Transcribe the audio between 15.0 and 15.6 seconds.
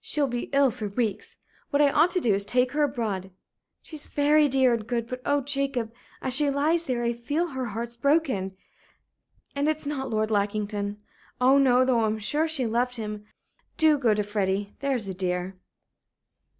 a dear."